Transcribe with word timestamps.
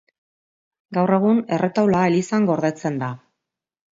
Gaur 0.97 1.13
egun 1.17 1.43
erretaula 1.57 2.01
elizan 2.13 2.47
gordetzen 2.53 2.97
da. 3.05 3.13